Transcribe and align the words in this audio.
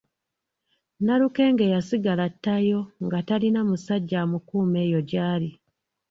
Nalukenge 1.05 1.65
yasigala 1.73 2.25
ttayo 2.33 2.79
nga 3.05 3.19
tayina 3.27 3.61
musajja 3.69 4.17
amukuuma 4.25 4.77
eyo 4.85 4.99
gyali. 5.09 5.49